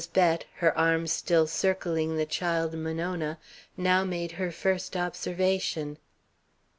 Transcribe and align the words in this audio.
Bett, 0.13 0.45
her 0.55 0.75
arm 0.75 1.05
still 1.05 1.45
circling 1.45 2.17
the 2.17 2.25
child 2.25 2.73
Monona, 2.73 3.37
now 3.77 4.03
made 4.03 4.31
her 4.31 4.51
first 4.51 4.97
observation. 4.97 5.99